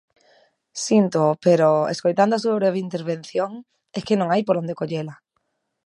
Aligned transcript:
Síntoo, 0.85 1.31
pero, 1.45 1.67
escoitando 1.93 2.33
a 2.35 2.41
súa 2.43 2.59
breve 2.61 2.83
intervención, 2.87 3.51
é 3.97 3.99
que 4.05 4.15
non 4.19 4.31
hai 4.33 4.41
por 4.45 4.55
onde 4.61 4.77
collela. 4.79 5.15